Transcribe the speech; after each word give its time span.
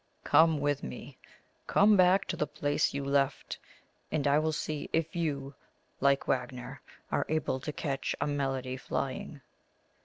Come 0.23 0.59
with 0.59 0.81
me 0.81 1.19
come 1.67 1.95
back 1.95 2.25
to 2.29 2.35
the 2.35 2.47
place 2.47 2.91
you 2.91 3.05
left, 3.05 3.59
and 4.11 4.25
I 4.27 4.39
will 4.39 4.51
see 4.51 4.89
if 4.91 5.15
you, 5.15 5.53
like 5.99 6.27
Wagner, 6.27 6.81
are 7.11 7.27
able 7.29 7.59
to 7.59 7.71
catch 7.71 8.15
a 8.19 8.25
melody 8.25 8.77
flying." 8.77 9.41